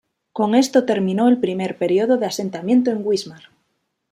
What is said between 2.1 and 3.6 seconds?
de asentamiento en Wismar.